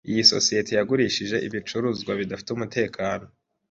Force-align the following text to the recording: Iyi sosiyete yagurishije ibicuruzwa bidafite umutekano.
Iyi 0.09 0.23
sosiyete 0.33 0.71
yagurishije 0.73 1.35
ibicuruzwa 1.47 2.11
bidafite 2.19 2.49
umutekano. 2.53 3.25